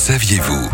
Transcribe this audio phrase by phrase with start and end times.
[0.00, 0.70] saviez-vous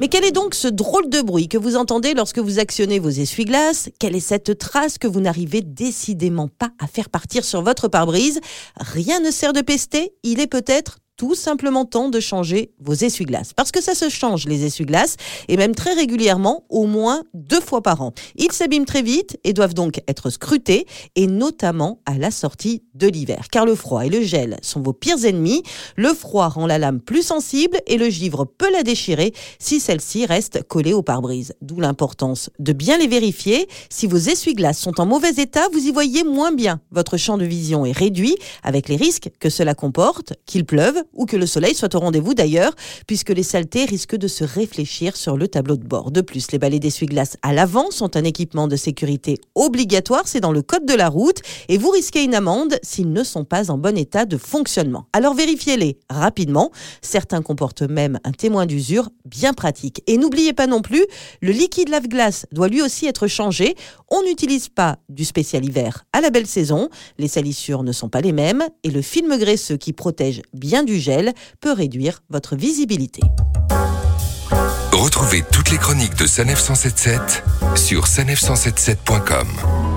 [0.00, 3.08] Mais quel est donc ce drôle de bruit que vous entendez lorsque vous actionnez vos
[3.08, 3.90] essuie-glaces?
[4.00, 8.40] Quelle est cette trace que vous n'arrivez décidément pas à faire partir sur votre pare-brise?
[8.80, 13.52] Rien ne sert de pester, il est peut-être tout simplement temps de changer vos essuie-glaces.
[13.54, 15.14] Parce que ça se change, les essuie-glaces,
[15.46, 18.12] et même très régulièrement, au moins deux fois par an.
[18.34, 23.06] Ils s'abîment très vite et doivent donc être scrutés, et notamment à la sortie de
[23.06, 23.46] l'hiver.
[23.52, 25.62] Car le froid et le gel sont vos pires ennemis.
[25.94, 30.26] Le froid rend la lame plus sensible et le givre peut la déchirer si celle-ci
[30.26, 31.54] reste collée au pare-brise.
[31.62, 33.68] D'où l'importance de bien les vérifier.
[33.90, 36.80] Si vos essuie-glaces sont en mauvais état, vous y voyez moins bien.
[36.90, 41.26] Votre champ de vision est réduit, avec les risques que cela comporte, qu'il pleuve ou
[41.26, 42.72] que le soleil soit au rendez-vous d'ailleurs,
[43.06, 46.10] puisque les saletés risquent de se réfléchir sur le tableau de bord.
[46.10, 50.52] De plus, les balais d'essuie-glace à l'avant sont un équipement de sécurité obligatoire, c'est dans
[50.52, 53.78] le code de la route, et vous risquez une amende s'ils ne sont pas en
[53.78, 55.06] bon état de fonctionnement.
[55.12, 60.02] Alors vérifiez-les rapidement, certains comportent même un témoin d'usure bien pratique.
[60.06, 61.04] Et n'oubliez pas non plus,
[61.40, 63.74] le liquide lave-glace doit lui aussi être changé.
[64.10, 66.88] On n'utilise pas du spécial hiver à la belle saison,
[67.18, 70.91] les salissures ne sont pas les mêmes, et le film graisseux qui protège bien du
[71.00, 73.22] gel peut réduire votre visibilité.
[74.92, 77.42] Retrouvez toutes les chroniques de Sanef 177
[77.74, 79.91] sur sanef177.com.